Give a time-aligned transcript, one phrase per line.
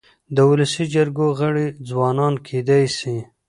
[0.35, 3.15] د ولسي جرګو غړي ځوانان کيدای سي.